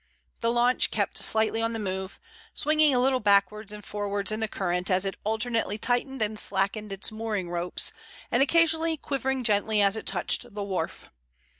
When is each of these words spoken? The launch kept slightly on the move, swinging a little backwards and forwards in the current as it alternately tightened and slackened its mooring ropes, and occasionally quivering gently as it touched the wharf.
The 0.39 0.51
launch 0.51 0.89
kept 0.89 1.19
slightly 1.19 1.61
on 1.61 1.73
the 1.73 1.77
move, 1.77 2.19
swinging 2.55 2.91
a 2.95 2.99
little 2.99 3.19
backwards 3.19 3.71
and 3.71 3.85
forwards 3.85 4.31
in 4.31 4.39
the 4.39 4.47
current 4.47 4.89
as 4.89 5.05
it 5.05 5.13
alternately 5.23 5.77
tightened 5.77 6.23
and 6.23 6.39
slackened 6.39 6.91
its 6.91 7.11
mooring 7.11 7.51
ropes, 7.51 7.93
and 8.31 8.41
occasionally 8.41 8.97
quivering 8.97 9.43
gently 9.43 9.79
as 9.79 9.95
it 9.95 10.07
touched 10.07 10.55
the 10.55 10.63
wharf. 10.63 11.07